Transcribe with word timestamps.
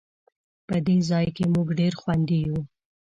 په 0.67 0.75
دې 0.87 0.97
ځای 1.09 1.27
کې 1.35 1.43
مونږ 1.53 1.67
ډېر 1.79 1.93
خوندي 2.01 2.39
یو 2.47 2.57